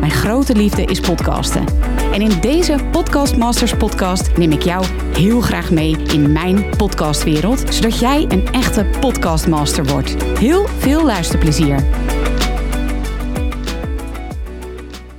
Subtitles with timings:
[0.00, 1.64] Mijn grote liefde is podcasten.
[2.12, 7.74] En in deze Podcast Masters podcast neem ik jou heel graag mee in mijn podcastwereld,
[7.74, 10.22] zodat jij een echte podcastmaster wordt.
[10.38, 11.84] Heel veel luisterplezier.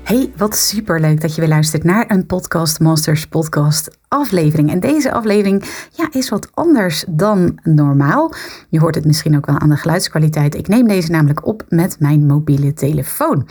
[0.04, 4.72] Hey, wat super leuk dat je weer luistert naar een Podcast Masters podcast aflevering.
[4.72, 8.34] En deze aflevering ja, is wat anders dan normaal.
[8.70, 10.56] Je hoort het misschien ook wel aan de geluidskwaliteit.
[10.56, 13.48] Ik neem deze namelijk op met mijn mobiele telefoon.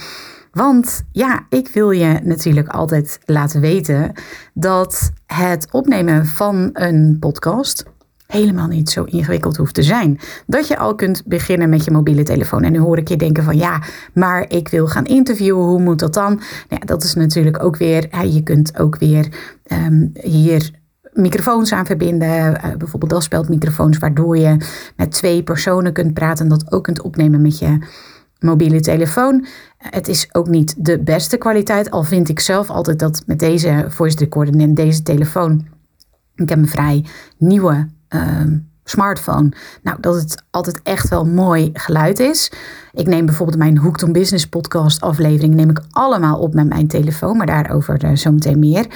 [0.56, 4.12] Want ja, ik wil je natuurlijk altijd laten weten
[4.55, 7.84] dat het opnemen van een podcast
[8.27, 10.19] helemaal niet zo ingewikkeld hoeft te zijn.
[10.47, 12.62] Dat je al kunt beginnen met je mobiele telefoon.
[12.62, 13.83] En nu hoor ik je denken van ja,
[14.14, 16.34] maar ik wil gaan interviewen, hoe moet dat dan?
[16.34, 19.28] Nou ja, dat is natuurlijk ook weer, je kunt ook weer
[19.73, 20.70] um, hier
[21.12, 24.56] microfoons aan verbinden, uh, bijvoorbeeld daspeldmicrofoons, waardoor je
[24.97, 27.78] met twee personen kunt praten en dat ook kunt opnemen met je
[28.39, 29.47] mobiele telefoon.
[29.79, 33.84] Het is ook niet de beste kwaliteit, al vind ik zelf altijd dat met deze
[33.89, 35.67] voice recorder en deze telefoon,
[36.34, 37.05] ik heb een vrij
[37.39, 39.53] nieuwe Ehm, smartphone.
[39.83, 42.51] Nou, dat het altijd echt wel mooi geluid is.
[42.92, 46.89] Ik neem bijvoorbeeld mijn Hooked on Business podcast aflevering neem ik allemaal op met mijn
[46.89, 48.87] telefoon, maar daarover uh, zometeen meer.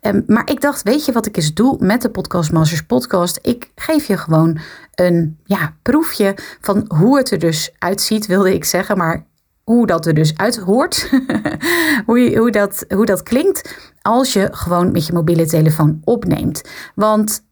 [0.00, 3.38] Ehm, maar ik dacht, weet je wat ik eens doe met de Podcast Masters podcast?
[3.42, 4.58] Ik geef je gewoon
[4.94, 9.26] een ja, proefje van hoe het er dus uitziet, wilde ik zeggen, maar
[9.64, 11.10] hoe dat er dus uit hoort,
[12.06, 16.62] hoe, hoe, dat, hoe dat klinkt als je gewoon met je mobiele telefoon opneemt.
[16.94, 17.42] Want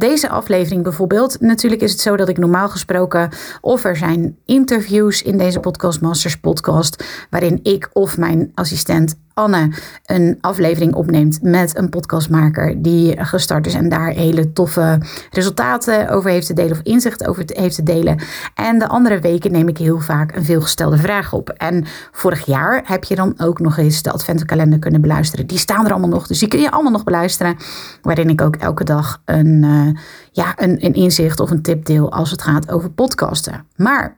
[0.00, 1.40] deze aflevering bijvoorbeeld.
[1.40, 3.28] Natuurlijk is het zo dat ik normaal gesproken,
[3.60, 9.70] of er zijn interviews in deze Podcast Masters podcast, waarin ik of mijn assistent Anne
[10.04, 14.98] een aflevering opneemt met een podcastmaker die gestart is en daar hele toffe
[15.30, 18.18] resultaten over heeft te delen of inzicht over heeft te delen.
[18.54, 21.48] En de andere weken neem ik heel vaak een veelgestelde vraag op.
[21.48, 25.46] En vorig jaar heb je dan ook nog eens de adventkalender kunnen beluisteren.
[25.46, 27.56] Die staan er allemaal nog, dus die kun je allemaal nog beluisteren.
[28.02, 29.85] Waarin ik ook elke dag een, uh,
[30.32, 33.66] ja, een, een inzicht of een tip deel als het gaat over podcasten.
[33.76, 34.16] Maar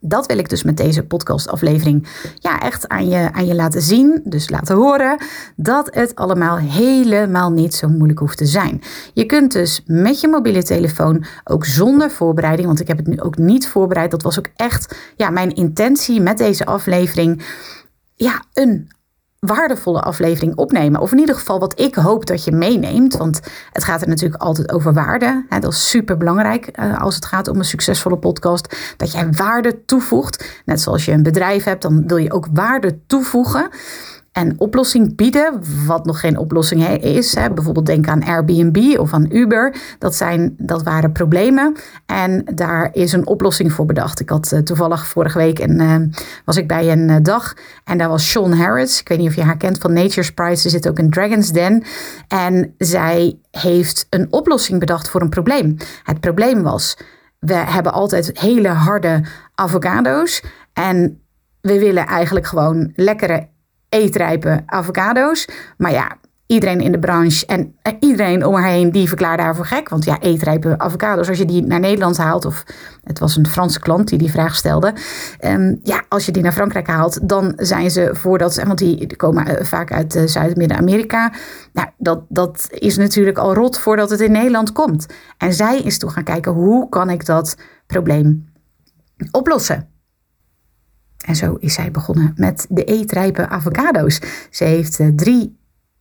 [0.00, 4.20] dat wil ik dus met deze podcastaflevering ja, echt aan je, aan je laten zien,
[4.24, 5.18] dus laten horen,
[5.56, 8.82] dat het allemaal helemaal niet zo moeilijk hoeft te zijn.
[9.14, 13.20] Je kunt dus met je mobiele telefoon, ook zonder voorbereiding, want ik heb het nu
[13.20, 17.42] ook niet voorbereid, dat was ook echt ja, mijn intentie met deze aflevering,
[18.14, 18.88] ja, een
[19.38, 21.00] waardevolle aflevering opnemen.
[21.00, 23.16] Of in ieder geval wat ik hoop dat je meeneemt.
[23.16, 23.40] Want
[23.72, 25.46] het gaat er natuurlijk altijd over waarde.
[25.60, 28.94] Dat is super belangrijk eh, als het gaat om een succesvolle podcast.
[28.96, 30.62] Dat jij waarde toevoegt.
[30.64, 33.70] Net zoals je een bedrijf hebt, dan wil je ook waarde toevoegen
[34.38, 37.34] en oplossing bieden, wat nog geen oplossing is.
[37.34, 37.50] Hè.
[37.50, 39.74] Bijvoorbeeld denk aan Airbnb of aan Uber.
[39.98, 41.76] Dat, zijn, dat waren problemen
[42.06, 44.20] en daar is een oplossing voor bedacht.
[44.20, 45.96] Ik had uh, toevallig vorige week en uh,
[46.44, 47.54] was ik bij een uh, dag
[47.84, 49.00] en daar was Sean Harris.
[49.00, 50.62] Ik weet niet of je haar kent van Nature's Prize.
[50.62, 51.84] Ze zit ook in Dragon's Den.
[52.28, 55.76] En zij heeft een oplossing bedacht voor een probleem.
[56.02, 56.96] Het probleem was,
[57.38, 59.24] we hebben altijd hele harde
[59.54, 61.20] avocado's en
[61.60, 63.48] we willen eigenlijk gewoon lekkere
[63.88, 65.48] eetrijpe avocado's.
[65.76, 66.16] Maar ja,
[66.48, 69.88] iedereen in de branche en iedereen om haar heen die verklaarde haar voor gek.
[69.88, 72.64] Want ja, eetrijpe avocado's, als je die naar Nederland haalt, of
[73.04, 74.92] het was een Franse klant die die vraag stelde.
[75.44, 79.16] Um, ja, als je die naar Frankrijk haalt, dan zijn ze voordat ze, want die
[79.16, 81.32] komen eh, vaak uit uh, Zuid-Midden-Amerika.
[81.72, 85.06] Nou, dat, dat is natuurlijk al rot voordat het in Nederland komt.
[85.38, 87.56] En zij is toen gaan kijken, hoe kan ik dat
[87.86, 88.52] probleem
[89.30, 89.97] oplossen?
[91.28, 94.20] En zo is zij begonnen met de eetrijpe avocado's.
[94.50, 95.58] Ze heeft uh, drie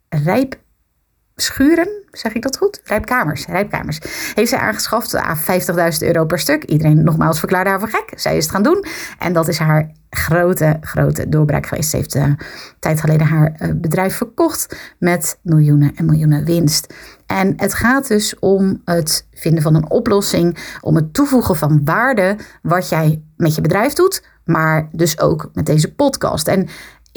[0.10, 2.82] rijpschuren, zeg ik dat goed?
[2.84, 4.00] Rijpkamers, rijpkamers.
[4.34, 5.44] Heeft zij aangeschaft aan 50.000
[6.00, 6.64] euro per stuk.
[6.64, 8.20] Iedereen nogmaals verklaarde haar voor gek.
[8.20, 8.86] Zij is het gaan doen.
[9.20, 11.90] En dat is haar grote, grote doorbraak geweest.
[11.90, 12.40] Ze heeft een
[12.80, 16.94] tijd geleden haar bedrijf verkocht met miljoenen en miljoenen winst.
[17.28, 22.36] En het gaat dus om het vinden van een oplossing, om het toevoegen van waarde
[22.62, 26.48] wat jij met je bedrijf doet, maar dus ook met deze podcast.
[26.48, 26.68] En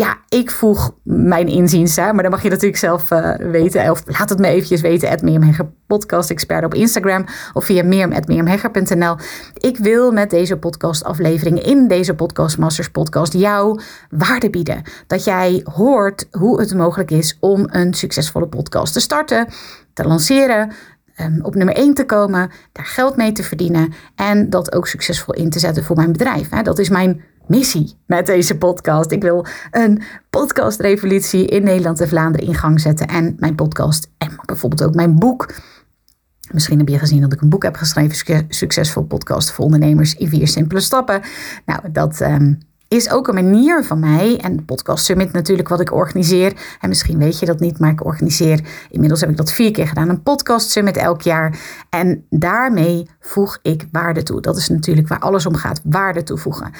[0.01, 3.91] ja, ik voeg mijn inziens, hè, maar dan mag je natuurlijk zelf uh, weten.
[3.91, 7.25] Of laat het me eventjes weten, at Mirjam Hegger podcast expert op Instagram.
[7.53, 9.17] Of via mirjam.mirjamhegger.nl.
[9.59, 13.81] Ik wil met deze podcast aflevering in deze Podcast Masters podcast jou
[14.11, 14.83] waarde bieden.
[15.07, 19.49] Dat jij hoort hoe het mogelijk is om een succesvolle podcast te starten,
[19.93, 20.73] te lanceren,
[21.21, 25.35] um, op nummer 1 te komen, daar geld mee te verdienen en dat ook succesvol
[25.35, 26.49] in te zetten voor mijn bedrijf.
[26.49, 29.11] Dat is mijn missie met deze podcast.
[29.11, 33.07] Ik wil een podcastrevolutie in Nederland en Vlaanderen in gang zetten.
[33.07, 35.55] En mijn podcast en bijvoorbeeld ook mijn boek.
[36.53, 40.29] Misschien heb je gezien dat ik een boek heb geschreven, Succesvol Podcast voor Ondernemers in
[40.29, 41.23] vier simpele stappen.
[41.67, 42.59] Nou, dat um,
[42.91, 46.53] is ook een manier van mij en de Podcast Summit natuurlijk wat ik organiseer.
[46.81, 48.61] En misschien weet je dat niet, maar ik organiseer,
[48.91, 51.59] inmiddels heb ik dat vier keer gedaan, een Podcast Summit elk jaar.
[51.91, 54.41] En daarmee voeg ik waarde toe.
[54.41, 56.71] Dat is natuurlijk waar alles om gaat, waarde toevoegen.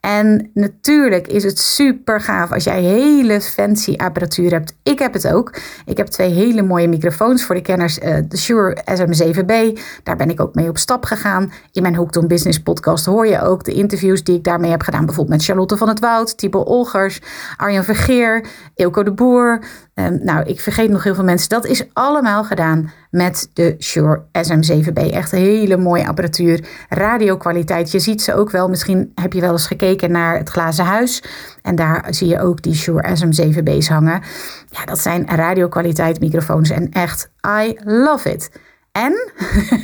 [0.00, 4.76] En natuurlijk is het super gaaf als jij hele fancy apparatuur hebt.
[4.82, 5.56] Ik heb het ook.
[5.84, 7.98] Ik heb twee hele mooie microfoons voor de kenners.
[7.98, 9.80] Uh, de Shure SM7B.
[10.02, 11.52] Daar ben ik ook mee op stap gegaan.
[11.72, 14.82] In mijn Hooked on Business podcast hoor je ook de interviews die ik daarmee heb
[14.82, 15.06] gedaan.
[15.06, 17.20] Bijvoorbeeld met Charlotte van het Woud, Thibaut Olgers,
[17.56, 19.64] Arjan Vergeer, Ilko de Boer.
[19.94, 21.48] Um, nou, ik vergeet nog heel veel mensen.
[21.48, 25.10] Dat is allemaal gedaan met de Shure SM7B.
[25.10, 26.68] Echt een hele mooie apparatuur.
[26.88, 27.90] Radiokwaliteit.
[27.90, 28.68] Je ziet ze ook wel.
[28.68, 31.22] Misschien heb je wel eens gekeken naar het glazen huis.
[31.62, 34.22] En daar zie je ook die Shure SM7B's hangen.
[34.68, 36.70] Ja, dat zijn radiokwaliteit microfoons.
[36.70, 38.50] En echt, I love it.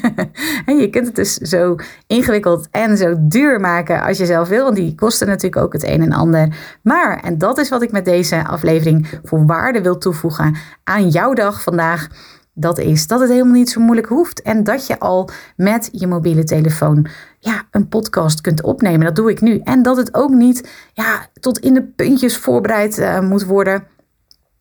[0.66, 1.76] En je kunt het dus zo
[2.06, 4.64] ingewikkeld en zo duur maken als je zelf wil.
[4.64, 6.56] Want die kosten natuurlijk ook het een en ander.
[6.82, 11.32] Maar, en dat is wat ik met deze aflevering voor waarde wil toevoegen aan jouw
[11.32, 12.08] dag vandaag.
[12.58, 14.42] Dat is dat het helemaal niet zo moeilijk hoeft.
[14.42, 17.06] En dat je al met je mobiele telefoon
[17.38, 19.06] ja, een podcast kunt opnemen.
[19.06, 19.60] Dat doe ik nu.
[19.64, 23.86] En dat het ook niet ja, tot in de puntjes voorbereid uh, moet worden.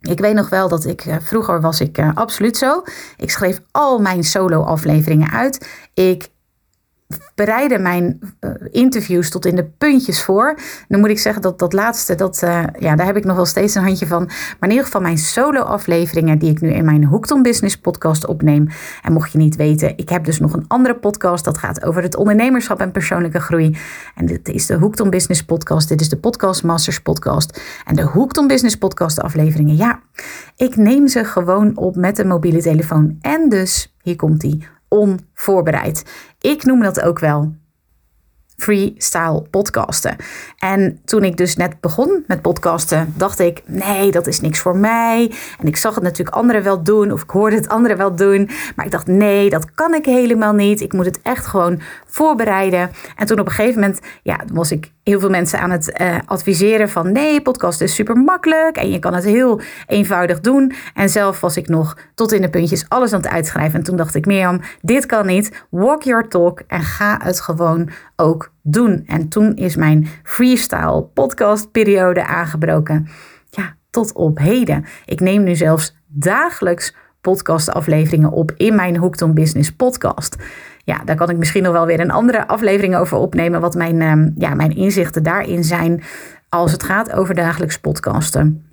[0.09, 2.83] Ik weet nog wel dat ik, uh, vroeger was ik uh, absoluut zo.
[3.17, 5.67] Ik schreef al mijn solo afleveringen uit.
[5.93, 6.29] Ik
[7.35, 10.59] bereiden mijn uh, interviews tot in de puntjes voor.
[10.87, 13.45] Dan moet ik zeggen dat dat laatste, dat, uh, ja, daar heb ik nog wel
[13.45, 14.25] steeds een handje van.
[14.25, 17.77] Maar in ieder geval mijn solo afleveringen die ik nu in mijn Hooked on Business
[17.77, 18.67] podcast opneem.
[19.01, 22.01] En mocht je niet weten, ik heb dus nog een andere podcast dat gaat over
[22.01, 23.77] het ondernemerschap en persoonlijke groei.
[24.15, 25.89] En dit is de Hooked on Business podcast.
[25.89, 27.61] Dit is de Podcast Masters podcast.
[27.85, 29.99] En de Hooked on Business podcast afleveringen, ja,
[30.55, 33.17] ik neem ze gewoon op met een mobiele telefoon.
[33.21, 36.03] En dus, hier komt die onvoorbereid.
[36.41, 37.53] Ik noem dat ook wel
[38.57, 40.15] freestyle podcasten.
[40.57, 44.77] En toen ik dus net begon met podcasten, dacht ik: nee, dat is niks voor
[44.77, 45.31] mij.
[45.59, 48.49] En ik zag het natuurlijk anderen wel doen, of ik hoorde het anderen wel doen.
[48.75, 50.81] Maar ik dacht: nee, dat kan ik helemaal niet.
[50.81, 52.91] Ik moet het echt gewoon voorbereiden.
[53.15, 56.17] En toen op een gegeven moment, ja, was ik heel veel mensen aan het uh,
[56.25, 60.73] adviseren van: nee, podcast is super makkelijk en je kan het heel eenvoudig doen.
[60.93, 63.79] En zelf was ik nog tot in de puntjes alles aan het uitschrijven.
[63.79, 65.65] En toen dacht ik: Mirjam, dit kan niet.
[65.69, 69.03] Walk your talk en ga het gewoon ook doen.
[69.07, 73.07] En toen is mijn freestyle podcast periode aangebroken.
[73.49, 74.85] Ja, tot op heden.
[75.05, 80.35] Ik neem nu zelfs dagelijks podcastafleveringen op in mijn Hooked Business podcast.
[80.85, 84.01] Ja, daar kan ik misschien nog wel weer een andere aflevering over opnemen, wat mijn,
[84.01, 86.03] ehm, ja, mijn inzichten daarin zijn
[86.49, 88.69] als het gaat over dagelijks podcasten.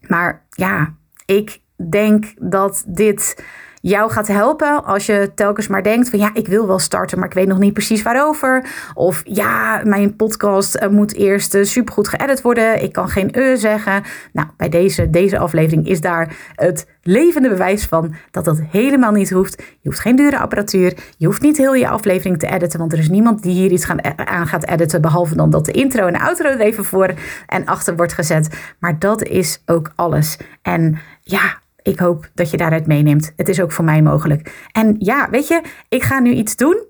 [0.00, 0.94] Maar ja,
[1.26, 1.60] ik
[1.90, 3.44] denk dat dit
[3.88, 7.28] jou gaat helpen als je telkens maar denkt van ja, ik wil wel starten, maar
[7.28, 8.64] ik weet nog niet precies waarover.
[8.94, 12.82] Of ja, mijn podcast eh, moet eerst uh, supergoed geëdit worden.
[12.82, 14.02] Ik kan geen e zeggen.
[14.32, 19.30] Nou, bij deze, deze aflevering is daar het levende bewijs van dat dat helemaal niet
[19.30, 19.62] hoeft.
[19.80, 20.96] Je hoeft geen dure apparatuur.
[21.16, 23.84] Je hoeft niet heel je aflevering te editen, want er is niemand die hier iets
[23.84, 26.84] gaan, e-, aan gaat editen, behalve dan dat de intro en de outro er even
[26.84, 27.14] voor
[27.46, 28.48] en achter wordt gezet.
[28.78, 30.36] Maar dat is ook alles.
[30.62, 31.58] En ja,
[31.88, 33.32] ik hoop dat je daaruit meeneemt.
[33.36, 34.66] Het is ook voor mij mogelijk.
[34.72, 36.86] En ja, weet je, ik ga nu iets doen.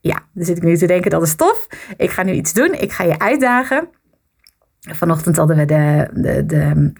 [0.00, 1.66] Ja, dan zit ik nu te denken, dat is tof.
[1.96, 2.74] Ik ga nu iets doen.
[2.74, 3.88] Ik ga je uitdagen.
[4.80, 6.92] Vanochtend hadden we de, de, de,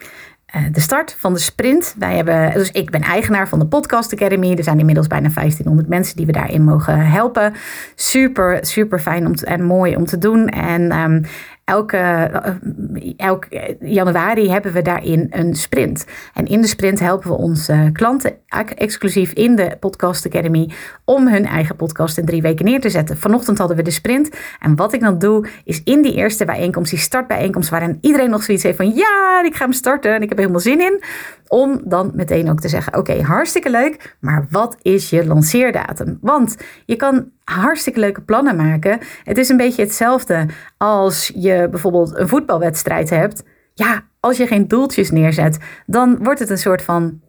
[0.46, 1.94] eh, de start van de sprint.
[1.98, 4.54] Wij hebben, dus ik ben eigenaar van de Podcast Academy.
[4.56, 7.54] Er zijn inmiddels bijna 1500 mensen die we daarin mogen helpen.
[7.94, 10.48] Super, super fijn om en mooi om te doen.
[10.48, 11.22] En um,
[11.66, 13.46] elke, eh, elk
[13.80, 16.06] januari hebben we daarin een sprint.
[16.34, 18.36] En in de sprint helpen we onze klanten
[18.74, 20.70] exclusief in de Podcast Academy
[21.04, 23.16] om hun eigen podcast in drie weken neer te zetten.
[23.16, 24.30] Vanochtend hadden we de sprint.
[24.60, 28.42] En wat ik dan doe, is in die eerste bijeenkomst, die startbijeenkomst, waarin iedereen nog
[28.42, 31.02] zoiets heeft van ja, ik ga hem starten en ik heb helemaal zin in.
[31.48, 36.18] Om dan meteen ook te zeggen: Oké, hartstikke leuk, maar wat is je lanceerdatum?
[36.20, 38.98] Want je kan hartstikke leuke plannen maken.
[39.24, 43.42] Het is een beetje hetzelfde als je bijvoorbeeld een voetbalwedstrijd hebt.
[43.74, 47.20] Ja, als je geen doeltjes neerzet, dan wordt het een soort van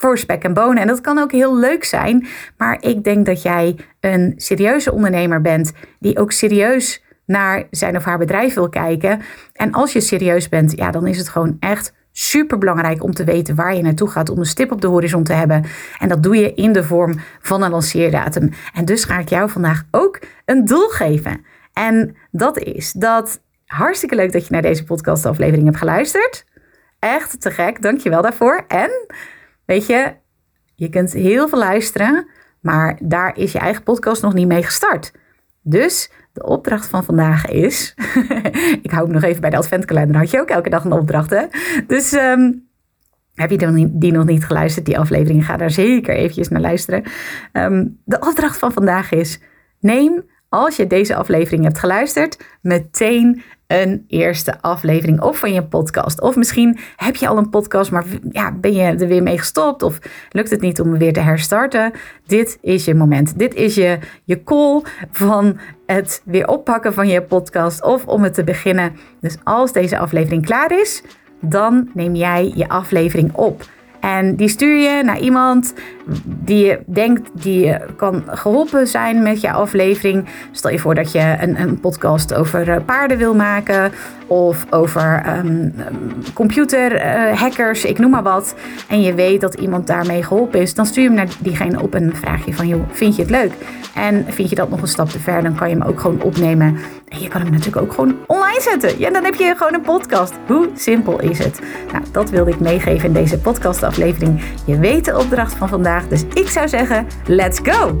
[0.00, 0.82] voor spek en bonen.
[0.82, 2.26] En dat kan ook heel leuk zijn.
[2.56, 8.04] Maar ik denk dat jij een serieuze ondernemer bent die ook serieus naar zijn of
[8.04, 9.20] haar bedrijf wil kijken.
[9.52, 13.24] En als je serieus bent, ja, dan is het gewoon echt Super belangrijk om te
[13.24, 15.64] weten waar je naartoe gaat, om een stip op de horizon te hebben.
[15.98, 18.50] En dat doe je in de vorm van een lanceerdatum.
[18.74, 21.44] En dus ga ik jou vandaag ook een doel geven.
[21.72, 26.44] En dat is dat hartstikke leuk dat je naar deze podcastaflevering hebt geluisterd.
[26.98, 28.64] Echt te gek, dankjewel daarvoor.
[28.68, 28.90] En
[29.64, 30.14] weet je,
[30.74, 32.28] je kunt heel veel luisteren,
[32.60, 35.12] maar daar is je eigen podcast nog niet mee gestart.
[35.62, 37.94] Dus de opdracht van vandaag is.
[38.82, 40.16] ik hou hem nog even bij de adventkalender.
[40.16, 41.44] Had je ook elke dag een opdracht, hè?
[41.86, 42.52] Dus ehm,
[43.34, 45.44] heb je die nog niet geluisterd, die aflevering?
[45.44, 47.02] Ga daar zeker eventjes naar luisteren.
[47.52, 49.40] Ehm, de opdracht van vandaag is:
[49.80, 56.20] neem als je deze aflevering hebt geluisterd, meteen een eerste aflevering op van je podcast.
[56.20, 59.82] Of misschien heb je al een podcast, maar ja, ben je er weer mee gestopt
[59.82, 59.98] of
[60.30, 61.92] lukt het niet om weer te herstarten?
[62.26, 63.38] Dit is je moment.
[63.38, 68.34] Dit is je, je call van het weer oppakken van je podcast of om het
[68.34, 68.92] te beginnen.
[69.20, 71.02] Dus als deze aflevering klaar is,
[71.40, 73.62] dan neem jij je aflevering op.
[74.00, 75.74] En die stuur je naar iemand
[76.24, 80.26] die je denkt die kan geholpen zijn met je aflevering.
[80.50, 83.92] Stel je voor dat je een, een podcast over eh, paarden wil maken
[84.30, 85.74] of over um,
[86.34, 88.54] computerhackers, ik noem maar wat.
[88.88, 91.94] En je weet dat iemand daarmee geholpen is, dan stuur je hem naar diegene op
[91.94, 93.52] en vraag je van joh, vind je het leuk?
[93.94, 96.22] En vind je dat nog een stap te ver, dan kan je hem ook gewoon
[96.22, 96.76] opnemen.
[97.08, 98.98] En je kan hem natuurlijk ook gewoon online zetten.
[98.98, 100.34] Ja, dan heb je gewoon een podcast.
[100.46, 101.60] Hoe simpel is het?
[101.92, 104.42] Nou, dat wilde ik meegeven in deze podcastaflevering.
[104.64, 108.00] Je weet de opdracht van vandaag, dus ik zou zeggen, let's go!